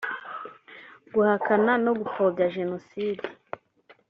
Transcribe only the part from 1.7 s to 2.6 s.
no gupfobya